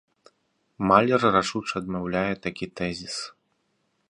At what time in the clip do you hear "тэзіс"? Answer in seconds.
2.83-3.15